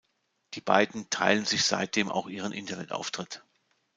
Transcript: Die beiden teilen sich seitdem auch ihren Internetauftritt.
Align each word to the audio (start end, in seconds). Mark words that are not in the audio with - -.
Die 0.55 0.61
beiden 0.61 1.11
teilen 1.11 1.45
sich 1.45 1.63
seitdem 1.63 2.09
auch 2.09 2.25
ihren 2.25 2.53
Internetauftritt. 2.53 3.43